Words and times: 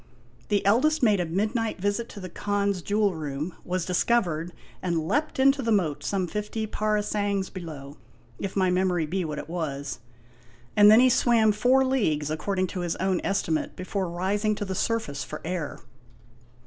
"The 0.47 0.65
eldest 0.65 1.03
made 1.03 1.19
a 1.19 1.27
midnight 1.27 1.79
visit 1.79 2.09
to 2.09 2.19
the 2.19 2.27
Khan's 2.27 2.81
jewel 2.81 3.13
room, 3.13 3.53
was 3.63 3.85
discovered 3.85 4.51
and 4.81 5.07
leaped 5.07 5.37
into 5.37 5.61
the 5.61 5.71
moat, 5.71 6.03
some 6.03 6.25
fifty 6.25 6.65
parasangs 6.65 7.51
below, 7.51 7.97
if 8.39 8.55
my 8.55 8.71
memory 8.71 9.05
be 9.05 9.23
what 9.23 9.37
it 9.37 9.47
was; 9.47 9.99
and 10.75 10.89
then 10.89 11.01
he 11.01 11.09
swam 11.11 11.51
four 11.51 11.85
leagues, 11.85 12.31
according 12.31 12.65
to 12.73 12.79
his 12.79 12.95
own 12.95 13.21
estimate, 13.23 13.75
before 13.75 14.09
rising 14.09 14.55
to 14.55 14.65
the 14.65 14.73
surface 14.73 15.23
for 15.23 15.39
air." 15.45 15.77